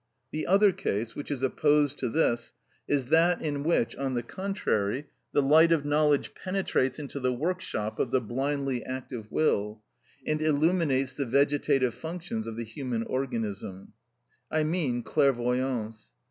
The 0.31 0.47
other 0.47 0.71
case, 0.71 1.13
which 1.15 1.29
is 1.29 1.43
opposed 1.43 1.99
to 1.99 2.09
this, 2.09 2.55
is 2.87 3.09
that 3.09 3.39
in 3.39 3.61
which, 3.61 3.95
on 3.95 4.15
the 4.15 4.23
contrary, 4.23 5.05
the 5.31 5.43
light 5.43 5.71
of 5.71 5.85
knowledge 5.85 6.33
penetrates 6.33 6.97
into 6.97 7.19
the 7.19 7.31
workshop 7.31 7.99
of 7.99 8.09
the 8.09 8.19
blindly 8.19 8.83
active 8.83 9.31
will, 9.31 9.83
and 10.25 10.41
illuminates 10.41 11.13
the 11.13 11.25
vegetative 11.27 11.93
functions 11.93 12.47
of 12.47 12.55
the 12.55 12.65
human 12.65 13.03
organism. 13.03 13.93
I 14.49 14.63
mean 14.63 15.03
clairvoyance. 15.03 16.11